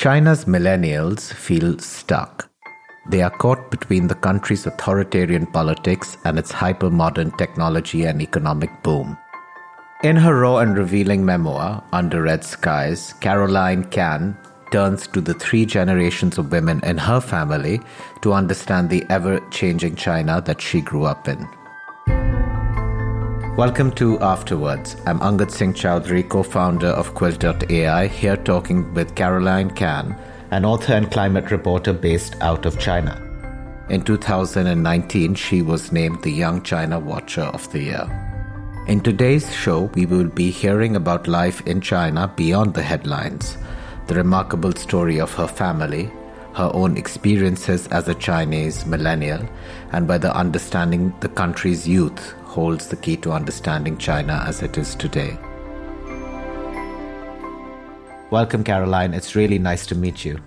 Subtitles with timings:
[0.00, 2.48] China's millennials feel stuck.
[3.10, 8.70] They are caught between the country's authoritarian politics and its hyper modern technology and economic
[8.82, 9.18] boom.
[10.02, 14.38] In her raw and revealing memoir, Under Red Skies, Karoline Kan
[14.72, 17.78] turns to the three generations of women in her family
[18.22, 21.46] to understand the ever changing China that she grew up in.
[23.56, 24.96] Welcome to Afterwards.
[25.06, 30.16] I'm Angad Singh Chowdhury, co founder of Quilt.ai, here talking with Karoline Kan,
[30.52, 33.20] an author and climate reporter based out of China.
[33.90, 38.84] In 2019, she was named the Young China Watcher of the Year.
[38.86, 43.58] In today's show, we will be hearing about life in China beyond the headlines,
[44.06, 46.10] the remarkable story of her family,
[46.54, 49.48] her own experiences as a Chinese millennial,
[49.92, 54.94] and whether understanding the country's youth holds the key to understanding China as it is
[54.94, 55.38] today.
[58.30, 59.14] Welcome, Karoline.
[59.14, 60.38] It's really nice to meet you.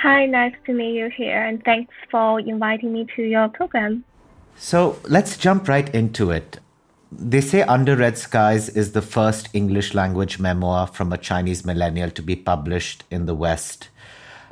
[0.00, 4.04] Hi, nice to meet you here, and thanks for inviting me to your program.
[4.56, 6.58] So let's jump right into it.
[7.12, 12.10] They say Under Red Skies is the first English language memoir from a Chinese millennial
[12.10, 13.88] to be published in the West.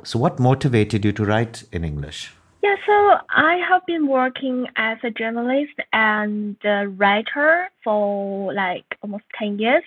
[0.05, 2.31] So, what motivated you to write in English?
[2.61, 9.23] Yeah, so I have been working as a journalist and a writer for like almost
[9.39, 9.83] 10 years.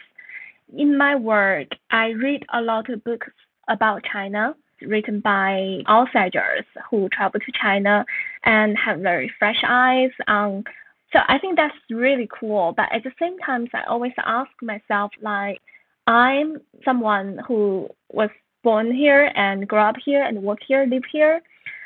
[0.77, 3.29] In my work, I read a lot of books
[3.69, 8.05] about China written by outsiders who travel to China
[8.43, 10.65] and have very fresh eyes on
[11.13, 12.75] so I think that's really cool.
[12.77, 15.59] But at the same time, I always ask myself, like,
[16.07, 18.29] I'm someone who was
[18.69, 21.41] born here and grew up here and work here, live here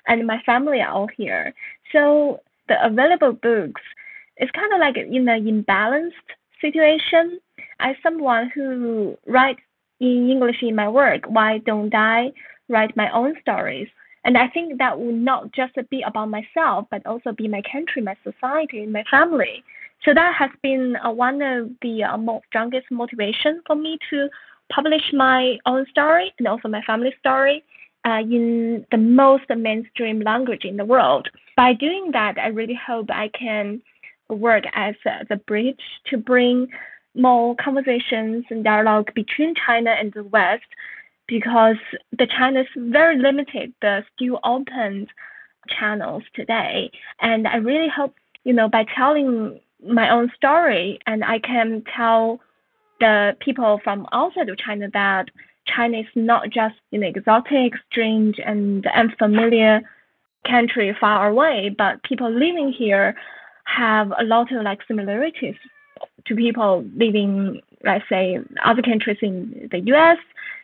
[0.08, 1.54] and my family are all here.
[1.92, 3.82] So the available books
[4.38, 6.28] is kind of like in an imbalanced
[6.60, 7.38] situation.
[7.78, 9.60] As someone who writes
[10.00, 12.32] in English in my work, why don't I
[12.68, 13.88] write my own stories?
[14.24, 18.02] And I think that would not just be about myself, but also be my country,
[18.02, 19.64] my society, my family.
[20.04, 24.28] So that has been uh, one of the uh, strongest motivation for me to
[24.74, 27.62] publish my own story and also my family story
[28.04, 31.28] uh, in the most mainstream language in the world.
[31.56, 33.82] By doing that, I really hope I can
[34.28, 36.68] work as uh, the bridge to bring
[37.14, 40.64] more conversations and dialogue between China and the West
[41.28, 41.76] because
[42.18, 45.06] the China is very limited, the still open
[45.68, 46.90] channels today.
[47.20, 52.40] And I really hope, you know, by telling my own story and I can tell
[53.02, 55.26] the people from outside of China that
[55.66, 59.80] China is not just an exotic, strange, and unfamiliar
[60.46, 63.14] country far away, but people living here
[63.64, 65.56] have a lot of like similarities
[66.26, 70.18] to people living, let's say, other countries in the U.S.,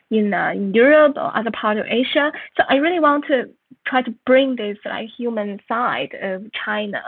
[0.09, 2.31] in, uh, in Europe or other part of Asia.
[2.57, 3.49] So I really want to
[3.85, 7.01] try to bring this like human side of China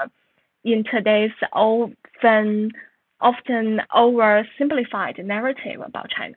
[0.64, 2.72] in today's often
[3.22, 6.36] often oversimplified narrative about China.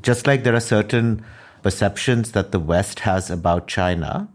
[0.00, 1.24] Just like there are certain
[1.62, 4.28] perceptions that the West has about China,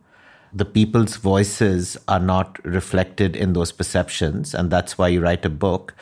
[0.54, 5.50] the people's voices are not reflected in those perceptions, and that's why you write a
[5.50, 5.94] book.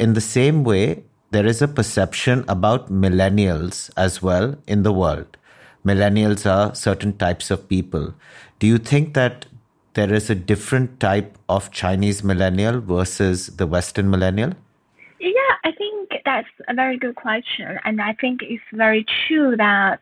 [0.00, 5.36] In the same way, there is a perception about millennials as well in the world.
[5.84, 8.14] Millennials are certain types of people.
[8.58, 9.46] Do you think that
[9.94, 14.54] there is a different type of Chinese millennial versus the Western millennial?
[16.32, 19.98] That's a very good question, and I think it's very true that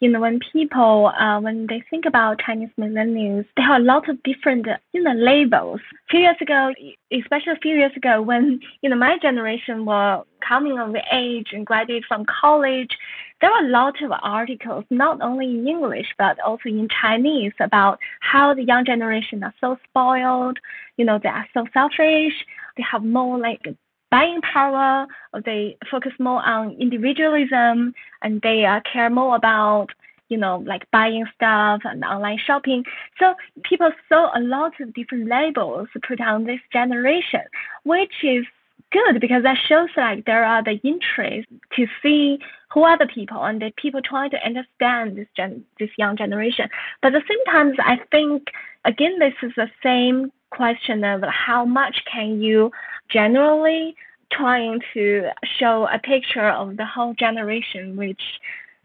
[0.00, 4.08] you know when people uh, when they think about Chinese millennials, there are a lot
[4.08, 5.80] of different you know labels.
[5.92, 6.72] A few years ago,
[7.12, 11.66] especially a few years ago, when you know my generation were coming of age and
[11.66, 12.96] graduated from college,
[13.40, 17.98] there were a lot of articles, not only in English but also in Chinese, about
[18.20, 20.58] how the young generation are so spoiled.
[20.96, 22.36] You know, they are so selfish.
[22.76, 23.66] They have more like
[24.12, 25.06] buying power,
[25.44, 29.88] they focus more on individualism, and they uh, care more about
[30.28, 32.84] you know like buying stuff and online shopping.
[33.18, 37.42] So people saw a lot of different labels put on this generation,
[37.84, 38.44] which is
[38.92, 42.38] good because that shows like there are the interest to see
[42.72, 46.68] who are the people and the people trying to understand this gen this young generation.
[47.00, 48.48] But at the same time, I think
[48.84, 52.70] again this is the same question of how much can you
[53.08, 53.96] generally
[54.30, 55.28] trying to
[55.58, 58.22] show a picture of the whole generation, which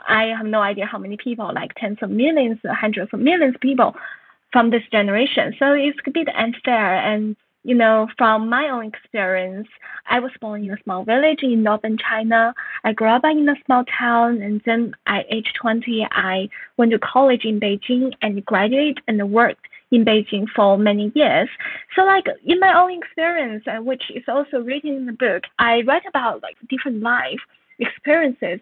[0.08, 3.62] I have no idea how many people, like tens of millions, hundreds of millions of
[3.62, 3.96] people
[4.52, 5.56] from this generation.
[5.60, 6.96] So it's a bit unfair.
[6.96, 9.68] And you know, from my own experience,
[10.10, 12.54] I was born in a small village in northern China.
[12.86, 16.48] I grew up in a small town, and then at age 20, I
[16.78, 21.50] went to college in Beijing and graduated and worked in Beijing for many years.
[21.96, 25.84] So, like in my own experience, uh, which is also written in the book, I
[25.88, 27.40] write about like different life
[27.80, 28.60] experiences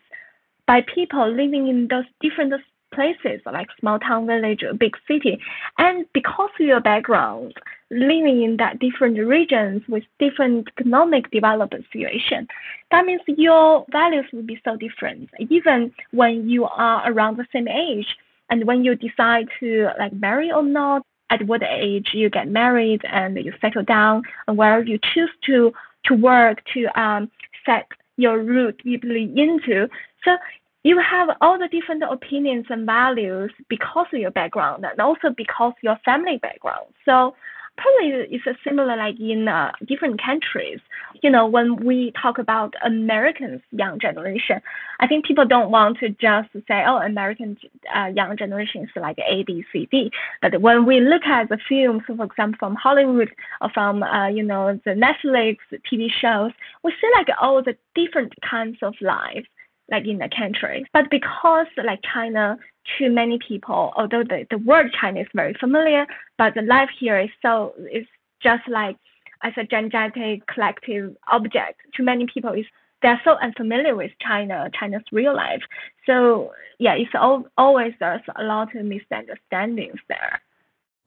[0.68, 2.54] by people living in those different
[2.94, 5.38] places like small town village or big city
[5.78, 7.54] and because of your background
[7.92, 12.48] living in that different regions with different economic development situation
[12.92, 17.68] that means your values will be so different even when you are around the same
[17.68, 18.16] age
[18.50, 23.02] and when you decide to like marry or not at what age you get married
[23.12, 25.74] and you settle down and where you choose to
[26.06, 27.30] to work to um
[27.66, 27.88] set
[28.18, 29.90] your root deeply into
[30.24, 30.38] so
[30.86, 35.74] you have all the different opinions and values because of your background and also because
[35.82, 36.86] your family background.
[37.06, 37.36] So
[37.78, 40.80] probably it's similar like in uh, different countries.
[41.22, 44.62] You know, when we talk about Americans' young generation,
[45.00, 47.58] I think people don't want to just say, oh, American
[47.96, 50.12] uh, young generation is like A, B, C, D.
[50.42, 53.30] But when we look at the films, for example, from Hollywood
[53.62, 55.58] or from, uh, you know, the Netflix
[55.92, 56.52] TV shows,
[56.84, 59.48] we see like all the different kinds of lives
[59.92, 60.86] like in the country.
[60.94, 62.58] But because like China,
[62.98, 66.06] to many people, although the, the word China is very familiar,
[66.38, 68.06] but the life here is so is
[68.42, 68.98] just like
[69.44, 71.82] as a gigantic collective object.
[71.96, 72.66] To many people, is
[73.02, 75.62] they're so unfamiliar with China, China's real life.
[76.06, 80.42] So yeah, it's all, always there's a lot of misunderstandings there.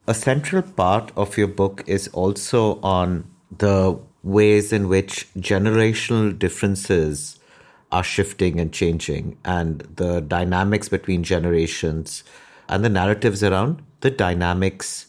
[0.07, 7.38] A central part of your book is also on the ways in which generational differences
[7.91, 12.23] are shifting and changing, and the dynamics between generations
[12.69, 15.07] and the narratives around the dynamics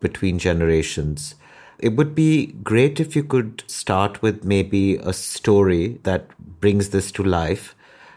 [0.00, 1.34] between generations.
[1.78, 6.26] It would be great if you could start with maybe a story that
[6.60, 7.74] brings this to life,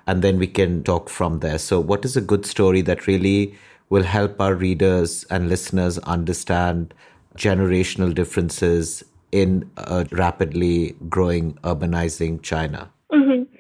[0.08, 1.60] and then we can talk from there.
[1.60, 3.56] So, what is a good story that really
[3.90, 6.94] will help our readers and listeners understand
[7.36, 12.90] generational differences in a rapidly growing, urbanizing China?
[13.12, 13.51] Mm-hmm.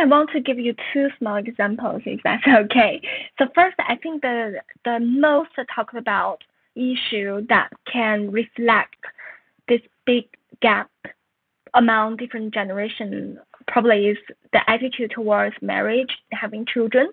[0.00, 3.00] I want to give you two small examples, if that's okay.
[3.38, 6.42] So first, I think the the most talked about
[6.74, 8.96] issue that can reflect
[9.68, 10.24] this big
[10.60, 10.90] gap
[11.74, 14.18] among different generations probably is
[14.52, 17.10] the attitude towards marriage, having children.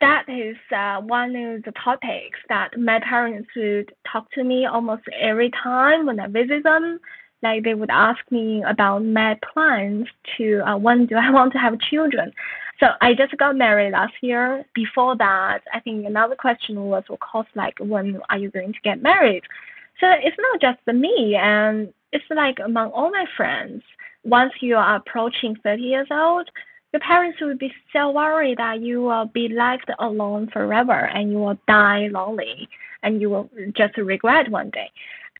[0.00, 5.02] That is uh, one of the topics that my parents would talk to me almost
[5.18, 7.00] every time when I visit them
[7.44, 11.58] like they would ask me about my plans to uh, when do I want to
[11.58, 12.32] have children.
[12.80, 14.64] So I just got married last year.
[14.74, 18.80] Before that, I think another question was, of course, like when are you going to
[18.82, 19.44] get married?
[20.00, 23.82] So it's not just me, and it's like among all my friends.
[24.24, 26.48] Once you are approaching 30 years old,
[26.92, 31.38] your parents will be so worried that you will be left alone forever and you
[31.38, 32.68] will die lonely
[33.02, 34.90] and you will just regret one day.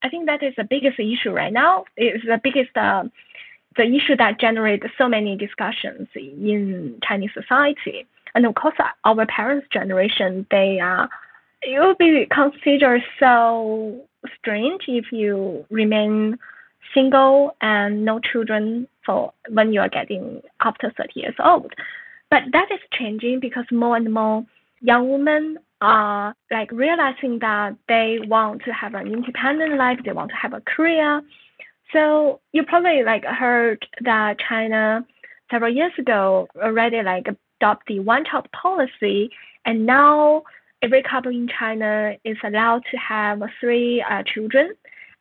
[0.04, 1.84] I think that is the biggest issue right now.
[1.96, 3.04] It's the biggest uh,
[3.76, 8.06] the issue that generates so many discussions in Chinese society.
[8.34, 8.74] And of course,
[9.04, 11.06] our parents' generation, they uh,
[11.62, 14.02] it will be considered so
[14.38, 16.38] strange if you remain
[16.92, 21.72] single and no children for when you are getting after 30 years old.
[22.30, 24.44] But that is changing because more and more
[24.82, 30.30] young women are like realizing that they want to have an independent life, they want
[30.30, 31.22] to have a career.
[31.92, 35.06] So you probably like heard that China
[35.50, 37.26] several years ago already like
[37.60, 39.30] adopt the one child policy
[39.64, 40.42] and now
[40.82, 44.72] every couple in China is allowed to have three uh, children.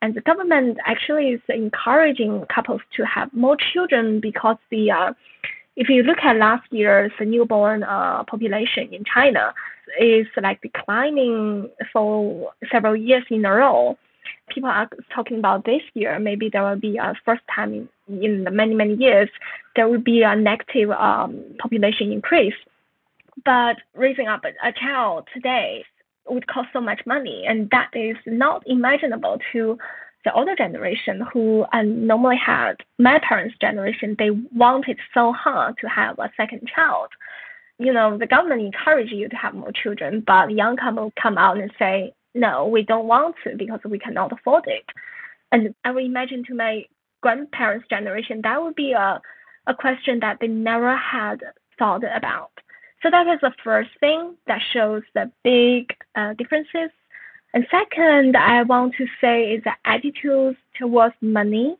[0.02, 5.12] And the government actually is encouraging couples to have more children because the uh,
[5.76, 9.54] if you look at last year's newborn uh, population in China,
[10.00, 13.96] is like declining for several years in a row.
[14.48, 16.18] People are talking about this year.
[16.18, 19.28] Maybe there will be a first time in, in many many years
[19.76, 22.54] there will be a negative um, population increase.
[23.44, 25.84] But raising up a, child today
[26.28, 29.76] would cost so much money, and that is not imaginable to
[30.24, 35.88] the older generation who um, normally had my parents' generation, they wanted so hard to
[35.88, 37.08] have a second child.
[37.78, 41.58] You know, the government encourage you to have more children, but young couple come out
[41.58, 44.84] and say, no, we don't want to because we cannot afford it.
[45.52, 46.84] And I would imagine to my
[47.20, 49.20] grandparents' generation, that would be a,
[49.66, 51.42] a question that they never had
[51.78, 52.50] thought about.
[53.02, 56.90] So that is the first thing that shows the big uh, differences
[57.52, 61.76] And second, I want to say is the attitudes towards money.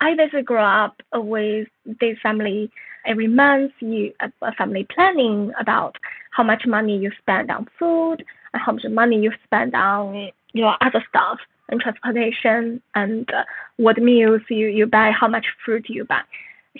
[0.00, 1.68] I basically grew up with
[2.00, 2.70] this family.
[3.06, 5.96] Every month, you a family planning about
[6.32, 10.76] how much money you spend on food and how much money you spend on your
[10.80, 13.44] other stuff and transportation and uh,
[13.76, 16.22] what meals you, you buy, how much fruit you buy.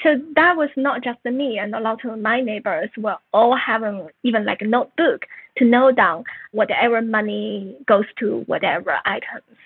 [0.02, 4.08] So that was not just me and a lot of my neighbors were all having
[4.24, 5.24] even like a notebook
[5.56, 9.56] to note down whatever money goes to whatever items.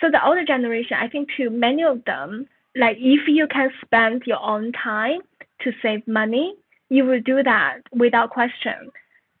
[0.00, 4.22] So the older generation, I think to many of them, like if you can spend
[4.26, 5.20] your own time
[5.64, 6.54] to save money,
[6.88, 8.90] you will do that without question.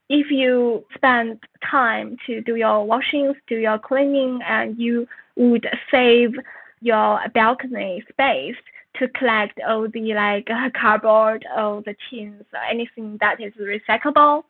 [0.08, 1.40] If you spend
[1.70, 6.34] time to do your washings, do your cleaning, and you would save
[6.80, 8.56] your balcony space
[8.98, 10.48] to collect all the like
[10.80, 14.44] cardboard all the tins anything that is recyclable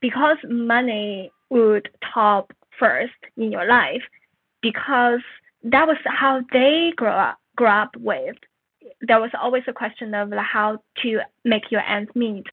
[0.00, 4.02] because money would top first in your life
[4.62, 5.20] because
[5.62, 8.36] that was how they grew up grew up with
[9.00, 12.46] there was always a question of like how to make your ends meet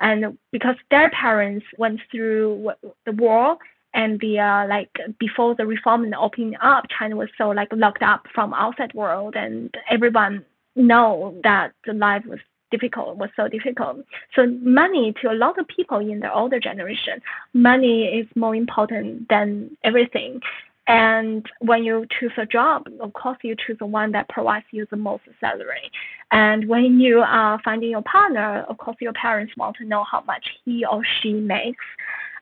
[0.00, 2.70] and because their parents went through
[3.04, 3.56] the war
[3.94, 8.02] and the uh, like before the reform and opening up china was so like locked
[8.02, 12.40] up from outside world and everyone know that the life was
[12.70, 13.98] difficult was so difficult.
[14.34, 17.20] So money to a lot of people in the older generation,
[17.54, 20.40] money is more important than everything.
[20.86, 24.86] And when you choose a job, of course you choose the one that provides you
[24.90, 25.90] the most salary.
[26.30, 30.22] And when you are finding your partner, of course your parents want to know how
[30.22, 31.84] much he or she makes.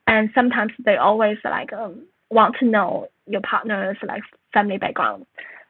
[0.06, 4.22] And sometimes they always like um, want to know your partner's like
[4.52, 5.24] family background.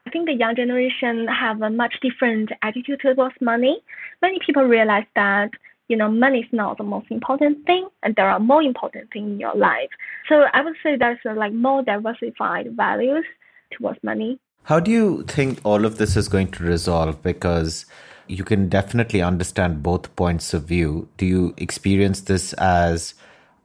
[0.07, 3.83] I think the young generation have a much different attitude towards money.
[4.21, 5.50] Many people realize that
[5.88, 9.32] you know money is not the most important thing, and there are more important things
[9.32, 9.90] in your life.
[10.28, 13.24] So I would say there's a, like more diversified values
[13.72, 14.38] towards money.
[14.64, 17.22] How do you think all of this is going to resolve?
[17.22, 17.84] Because
[18.26, 21.08] you can definitely understand both points of view.
[21.18, 23.14] Do you experience this as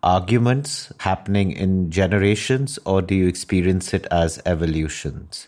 [0.03, 5.47] arguments happening in generations, or do you experience it as evolutions?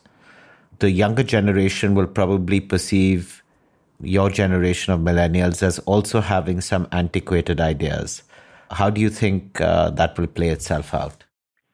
[0.82, 3.41] the younger generation will probably perceive
[4.04, 8.24] your generation of millennials as also having some antiquated ideas.
[8.72, 11.24] How do you think uh, that will play itself out?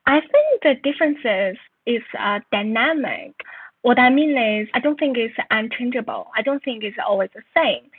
[0.06, 3.34] I think the differences is uh, dynamic.
[3.82, 6.28] What I mean is, I don't think it's unchangeable.
[6.36, 7.90] I don't think it's always the same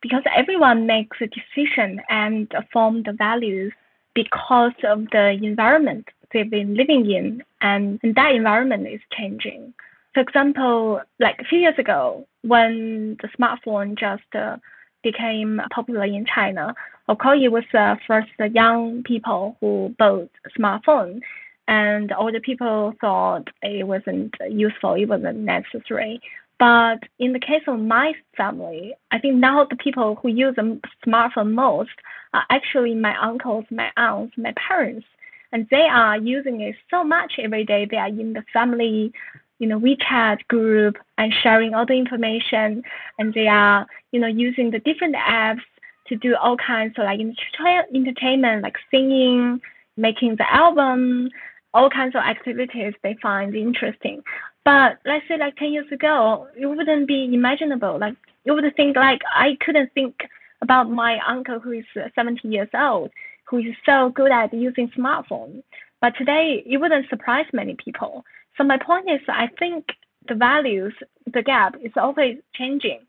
[0.00, 3.72] because everyone makes a decision and form the values
[4.14, 9.72] because of the environment they've been living in, and, and that environment is changing.
[10.18, 14.56] For example, like a few years ago, when the smartphone just uh,
[15.04, 16.74] became popular in China,
[17.06, 21.20] of course, it was uh, first the young people who bought smartphone,
[21.68, 26.20] and older people thought it wasn't useful, it wasn't necessary.
[26.58, 30.80] But in the case of my family, I think now the people who use a
[31.06, 31.94] smartphone most
[32.34, 35.06] are actually my uncles, my aunts, my parents.
[35.52, 37.86] And they are using it so much every day.
[37.88, 39.12] They are in the family
[39.58, 42.82] you know WeChat group and sharing all the information,
[43.18, 45.62] and they are you know using the different apps
[46.08, 49.60] to do all kinds of like entertainment, like singing,
[49.96, 51.28] making the album,
[51.74, 54.22] all kinds of activities they find interesting.
[54.64, 57.98] But let's say like 10 years ago, it wouldn't be imaginable.
[57.98, 60.14] Like you would think like I couldn't think
[60.62, 61.84] about my uncle who is
[62.14, 63.10] 70 years old,
[63.48, 65.62] who is so good at using smartphone.
[66.00, 68.24] But today, it wouldn't surprise many people.
[68.58, 69.86] So my point is, I think
[70.28, 70.92] the values,
[71.32, 73.00] the gap is always changing.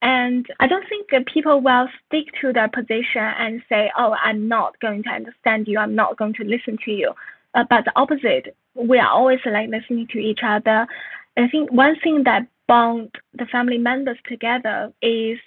[0.00, 4.48] And I don't think that people will stick to their position and say, oh, I'm
[4.48, 7.12] not going to understand you, I'm not going to listen to you.
[7.54, 10.86] Uh, but the opposite, we are always like listening to each other.
[11.36, 15.38] I think one thing that bond the family members together is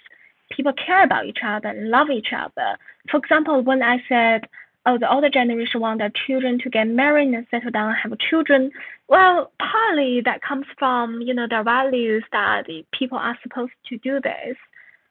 [0.50, 2.76] people care about each other and love each other.
[3.10, 4.48] For example, when I said,
[4.86, 8.18] oh, the older generation want their children to get married and settle down and have
[8.18, 8.70] children.
[9.08, 14.20] Well, partly that comes from, you know, their values that people are supposed to do
[14.20, 14.56] this.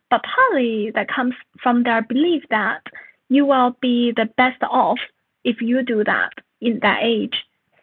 [0.09, 2.81] But partly that comes from their belief that
[3.29, 4.99] you will be the best off
[5.43, 7.35] if you do that in that age.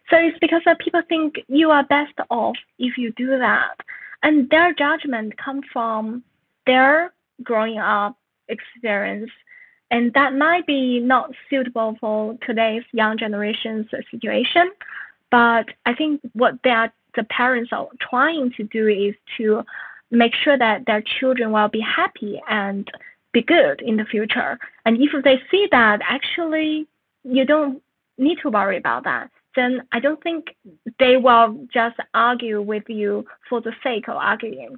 [0.09, 3.77] So it's because people think you are best off if you do that.
[4.23, 6.23] And their judgment comes from
[6.67, 8.17] their growing up
[8.49, 9.31] experience
[9.93, 14.73] and that might be not suitable for today's young generation's situation.
[15.31, 19.63] But I think what are, the parents are trying to do is to
[20.11, 22.91] make sure that their children will be happy and
[23.33, 24.59] be good in the future.
[24.87, 26.87] And if they see that actually
[27.23, 27.83] you don't
[28.17, 30.57] need to worry about that, then I don't think
[30.99, 34.77] they will just argue with you for the sake of arguing.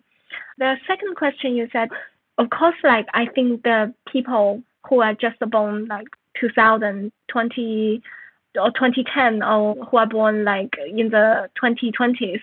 [0.59, 1.91] The second question you said,
[2.39, 6.09] of course, like I think the people who are just born like
[6.41, 8.03] 2020
[8.57, 12.41] or 2010 or who are born like in the 2020s,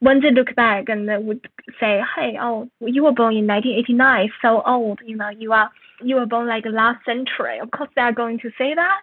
[0.00, 1.48] when they look back and they would
[1.80, 5.00] say, "Hey, oh, you were born in 1989, so old.
[5.04, 5.70] You know, you are
[6.02, 9.00] you were born like last century." Of course, they are going to say that,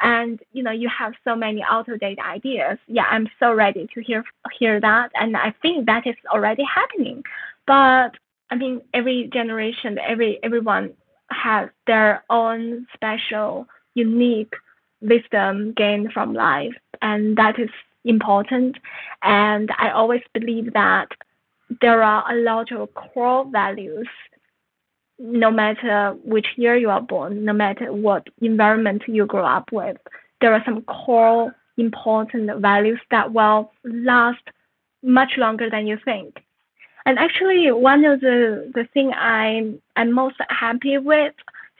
[0.00, 2.78] and you know, you have so many out of date ideas.
[2.86, 4.24] Yeah, I'm so ready to hear
[4.58, 7.22] hear that, and I think that is already happening.
[7.66, 8.10] But
[8.50, 10.92] I mean, every generation, every everyone
[11.30, 14.54] has their own special, unique
[15.00, 17.70] wisdom gained from life, and that is
[18.04, 18.76] important.
[19.22, 21.08] And I always believe that
[21.80, 24.08] there are a lot of core values,
[25.18, 29.96] no matter which year you are born, no matter what environment you grow up with.
[30.40, 34.42] There are some core important values that will last
[35.02, 36.42] much longer than you think.
[37.06, 41.34] And actually, one of the the thing I'm I'm most happy with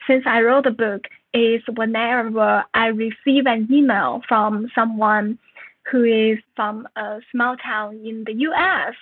[0.07, 1.01] since I wrote the book
[1.33, 5.37] is whenever I receive an email from someone
[5.91, 8.93] who is from a small town in the U.S.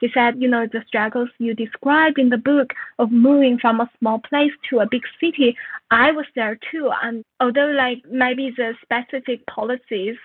[0.00, 3.90] He said, you know, the struggles you described in the book of moving from a
[3.98, 5.56] small place to a big city,
[5.90, 6.90] I was there too.
[7.02, 10.16] And although like maybe the specific policies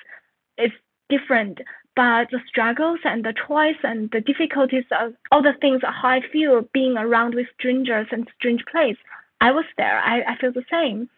[0.58, 0.72] is
[1.10, 1.60] different,
[2.00, 6.22] but the struggles and the choice and the difficulties of all the things how I
[6.32, 8.96] feel being around with strangers and strange place,
[9.42, 10.00] I was there.
[10.00, 11.10] I, I feel the same.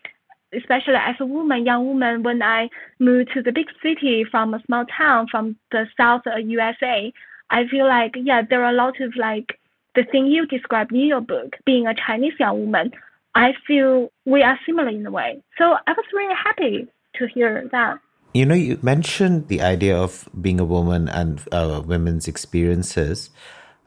[0.52, 4.64] Especially as a woman, young woman, when I moved to the big city from a
[4.66, 7.14] small town from the south of USA,
[7.52, 9.60] I feel like yeah, there are a lot of like
[9.94, 12.92] the thing you described in your book, being a Chinese young woman.
[13.36, 15.44] I feel we are similar in a way.
[15.60, 18.00] So I was really happy to hear that.
[18.34, 23.30] You know, you mentioned the idea of being a woman and uh, women's experiences.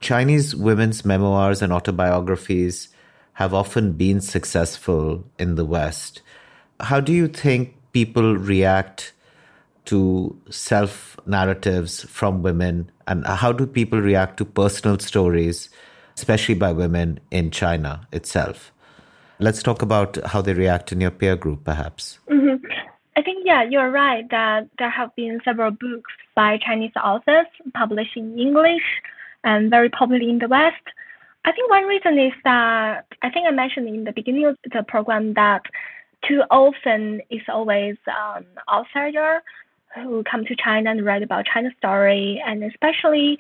[0.00, 2.88] Chinese women's memoirs and autobiographies
[3.34, 6.20] have often been successful in the West.
[6.78, 9.14] How do you think people react
[9.86, 12.90] to self narratives from women?
[13.06, 15.70] And how do people react to personal stories,
[16.16, 18.72] especially by women in China itself?
[19.38, 22.18] Let's talk about how they react in your peer group, perhaps.
[22.28, 22.66] Mm-hmm.
[23.16, 28.16] I think, yeah, you're right that there have been several books by Chinese authors published
[28.16, 28.82] in English
[29.44, 30.82] and very popular in the West.
[31.44, 34.82] I think one reason is that I think I mentioned in the beginning of the
[34.82, 35.62] program that
[36.26, 39.42] too often it's always an outsider
[39.94, 43.38] who come to China and write about China's story, and especially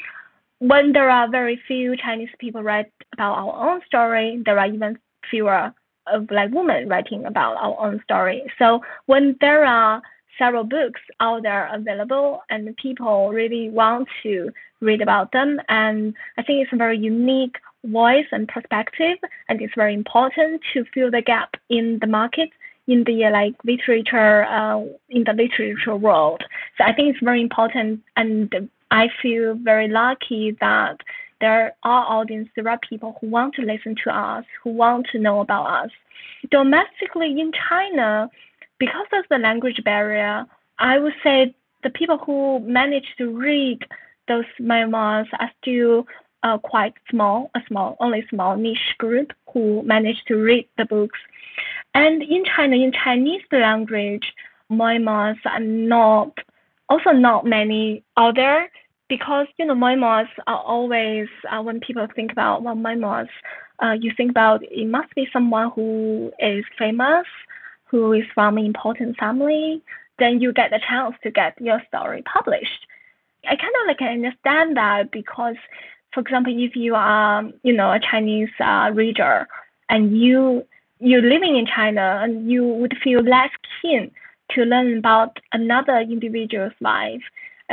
[0.58, 4.98] when there are very few Chinese people write about our own story, there are even
[5.30, 5.72] fewer
[6.06, 8.42] of black women writing about our own story.
[8.58, 10.02] So when there are
[10.38, 16.42] several books out there available and people really want to read about them, and I
[16.42, 21.22] think it's a very unique voice and perspective, and it's very important to fill the
[21.22, 22.50] gap in the market
[22.86, 26.42] in the like literature uh, in the literature world.
[26.76, 30.98] So I think it's very important, and I feel very lucky that
[31.44, 35.18] there are audience, there are people who want to listen to us, who want to
[35.18, 35.90] know about us.
[36.50, 38.30] Domestically in China,
[38.78, 40.46] because of the language barrier,
[40.78, 43.80] I would say the people who manage to read
[44.26, 46.06] those memoirs are still
[46.44, 51.18] uh, quite small, a small, only small niche group who manage to read the books.
[51.94, 54.32] And in China, in Chinese language,
[54.70, 56.32] memoirs are not,
[56.88, 58.70] also not many out there
[59.08, 63.28] because you know memoirs are always uh, when people think about well, memoirs,
[63.82, 67.26] uh, you think about it must be someone who is famous,
[67.84, 69.82] who is from an important family.
[70.18, 72.86] Then you get the chance to get your story published.
[73.48, 75.56] I kind of like understand that because,
[76.12, 79.46] for example, if you are you know a Chinese uh, reader
[79.90, 80.64] and you
[81.00, 83.50] you're living in China and you would feel less
[83.82, 84.10] keen
[84.50, 87.22] to learn about another individual's life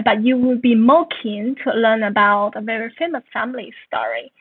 [0.05, 4.31] but you would be more keen to learn about a very famous family story.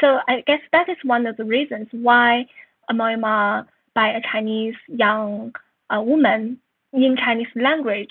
[0.00, 2.46] So I guess that is one of the reasons why
[2.88, 5.54] a memoir by a Chinese young
[5.90, 6.58] uh, woman
[6.92, 8.10] in Chinese language,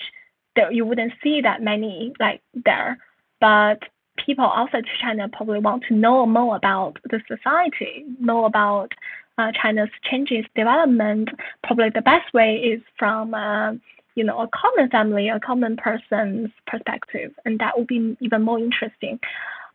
[0.56, 2.98] that you wouldn't see that many like there.
[3.40, 3.82] But
[4.24, 8.92] people outside China probably want to know more about the society, know about
[9.38, 11.28] uh, China's changes, development.
[11.62, 13.72] Probably the best way is from uh,
[14.16, 18.58] you know, a common family, a common person's perspective, and that would be even more
[18.58, 19.20] interesting.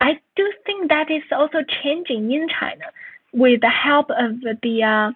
[0.01, 2.85] I do think that is also changing in China
[3.33, 5.11] with the help of the uh,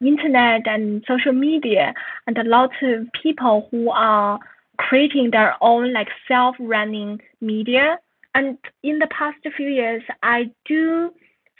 [0.00, 1.92] internet and social media,
[2.26, 4.38] and a lot of people who are
[4.78, 7.98] creating their own like self-running media.
[8.34, 11.12] And in the past few years, I do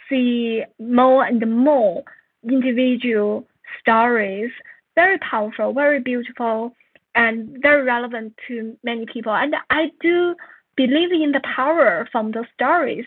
[0.09, 2.05] see more and more
[2.49, 3.46] individual
[3.81, 4.53] stories,
[4.94, 6.73] very powerful, very beautiful,
[7.14, 9.33] and very relevant to many people.
[9.33, 10.35] And I do
[10.77, 13.05] believe in the power from those stories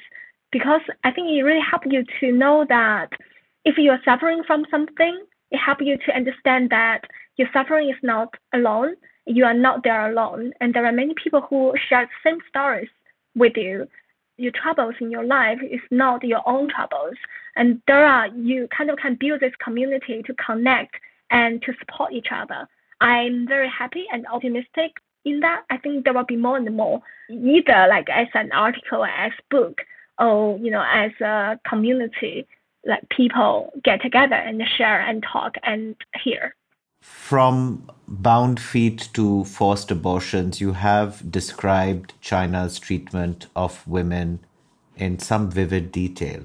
[0.51, 3.09] because I think it really helps you to know that
[3.65, 7.05] if you're suffering from something, it helps you to understand that
[7.37, 8.95] your suffering is not alone.
[9.25, 10.53] You are not there alone.
[10.59, 12.89] And there are many people who share the same stories
[13.35, 13.87] with you.
[14.37, 17.15] Your troubles in your life is not your own troubles.
[17.55, 20.95] And there are, you kind of can build this community to connect
[21.31, 22.67] and to support each other.
[23.03, 24.93] I'm very happy and optimistic
[25.25, 25.63] in that.
[25.69, 29.81] I think there will be more and more, either like as an article, as book,
[30.17, 32.47] or you know, as a community,
[32.85, 36.55] like people get together and share and talk and hear.
[37.01, 44.39] From bound feet to forced abortions, you have described China's treatment of women
[44.95, 46.43] in some vivid detail.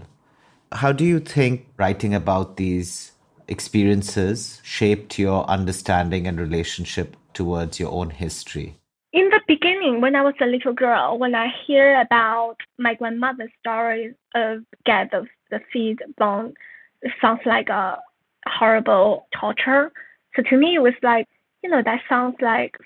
[0.72, 3.12] How do you think writing about these
[3.48, 8.76] experiences shaped your understanding and relationship towards your own history?
[9.12, 13.50] In the beginning, when I was a little girl, when I hear about my grandmother's
[13.58, 16.54] story of get the, the feed bone,
[17.02, 17.98] it sounds like a
[18.46, 19.90] horrible torture.
[20.36, 21.26] So to me, it was like,
[21.62, 22.76] you know, that sounds like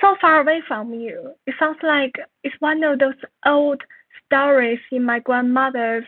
[0.00, 1.32] so far away from you.
[1.46, 3.82] It sounds like it's one of those old
[4.24, 6.04] stories in my grandmother's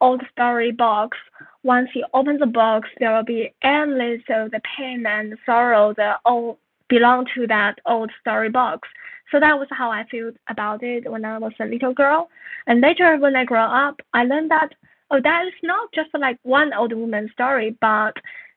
[0.00, 1.18] old story box.
[1.62, 6.18] Once you open the box, there will be endless of the pain and sorrow that
[6.24, 8.88] all belong to that old story box.
[9.30, 12.28] So that was how I felt about it when I was a little girl.
[12.66, 14.74] And later, when I grew up, I learned that
[15.10, 18.16] oh, that is not just like one old woman's story, but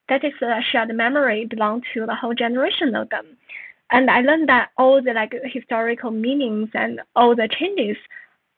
[0.10, 3.26] that is a shared memory belong to the whole generation of them.
[3.92, 7.98] And I learned that all the like historical meanings and all the changes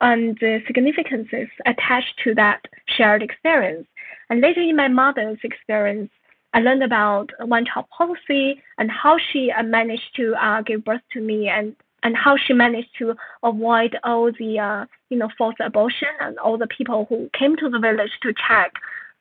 [0.01, 2.65] and the significances attached to that
[2.97, 3.88] shared experience.
[4.29, 6.09] And later in my mother's experience,
[6.53, 11.01] I learned about one child policy and how she uh, managed to uh, give birth
[11.13, 15.59] to me and and how she managed to avoid all the uh, you know forced
[15.59, 18.71] abortion and all the people who came to the village to check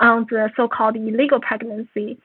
[0.00, 2.18] on the so-called illegal pregnancy.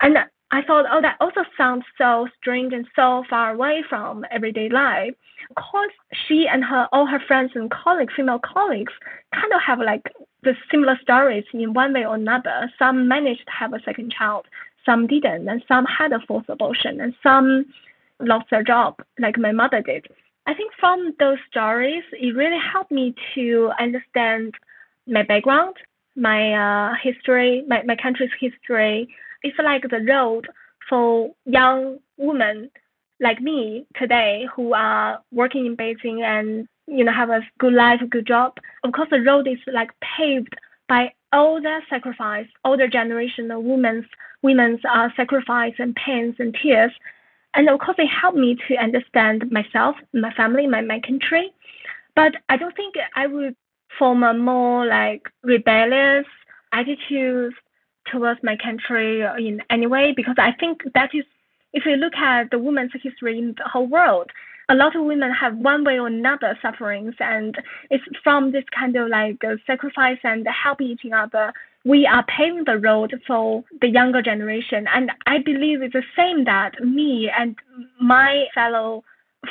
[0.00, 0.18] And
[0.52, 5.14] I thought, oh, that also sounds so strange and so far away from everyday life.
[5.48, 5.90] Because
[6.26, 8.92] she and her all her friends and colleagues, female colleagues,
[9.34, 10.02] kind of have like
[10.42, 12.70] the similar stories in one way or another.
[12.78, 14.46] Some managed to have a second child,
[14.84, 17.66] some didn't, and some had a forced abortion, and some
[18.20, 20.06] lost their job, like my mother did.
[20.46, 24.54] I think from those stories, it really helped me to understand
[25.06, 25.74] my background,
[26.14, 29.08] my uh, history, my, my country's history.
[29.46, 30.48] It's like the road
[30.88, 32.70] for young women
[33.20, 38.00] like me today who are working in Beijing and you know have a good life,
[38.02, 38.58] a good job.
[38.84, 40.54] Of course, the road is like paved
[40.88, 44.06] by all the sacrifice, all the generation of women's
[44.42, 46.92] women's uh, sacrifice and pains and tears
[47.56, 51.50] and of course, it helped me to understand myself, my family, my, my country.
[52.14, 53.56] But I don't think I would
[53.98, 56.26] form a more like rebellious
[56.72, 57.54] attitude
[58.10, 61.24] towards my country in any way because I think that is,
[61.72, 64.30] if you look at the women's history in the whole world,
[64.68, 67.56] a lot of women have one way or another sufferings, and
[67.90, 71.52] it's from this kind of like sacrifice and helping each other
[71.86, 74.86] we are paving the road for the younger generation.
[74.92, 77.54] And I believe it's the same that me and
[78.00, 79.04] my fellow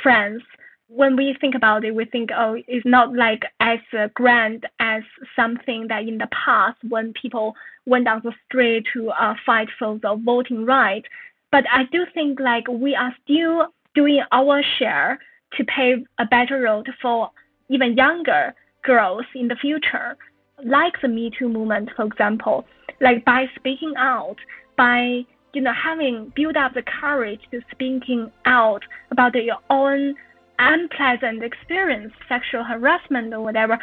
[0.04, 0.44] friends,
[0.88, 3.80] when we think about it, we think, oh, it's not like as
[4.13, 5.04] grand as
[5.36, 10.00] something that in the past when people went down the street to uh, fight for
[10.02, 11.04] the voting right.
[11.52, 15.19] But I do think like we are still doing our share
[15.58, 17.32] to pave a better road for
[17.69, 20.15] even younger girls in the future
[20.63, 22.65] like the Me Too movement, for example,
[23.02, 24.38] like by speaking out,
[24.78, 30.15] by you know having built up the courage to speaking out about your own
[30.60, 33.78] unpleasant experience, sexual harassment or whatever,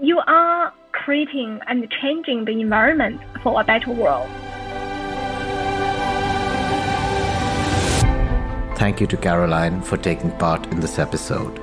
[0.00, 4.28] you are creating and changing the environment for a better world.
[8.76, 11.60] Thank you to Karoline for taking part in this episode.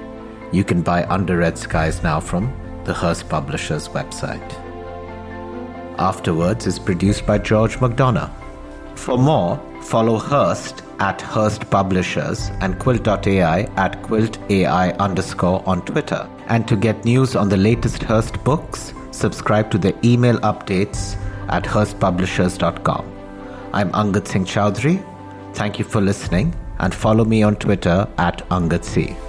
[0.51, 4.53] You can buy Under Red Skies now from the Hurst Publishers website.
[5.97, 8.31] Afterwards is produced by George McDonough.
[8.95, 16.27] For more, follow Hurst at Hurst Publishers and Quilt.ai at QuiltAI underscore on Twitter.
[16.47, 21.15] And to get news on the latest Hurst books, subscribe to the email updates
[21.49, 23.11] at hurstpublishers.com.
[23.73, 25.03] I'm Angad Singh Chowdhury.
[25.53, 29.24] Thank you for listening and follow me on Twitter at Angatc.